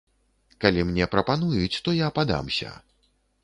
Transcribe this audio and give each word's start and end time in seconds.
Калі 0.65 0.85
мне 0.87 1.05
прапануюць, 1.13 1.81
то 1.85 1.95
я 1.99 2.11
падамся! 2.19 2.77